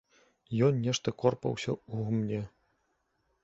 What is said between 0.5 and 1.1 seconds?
Ён нешта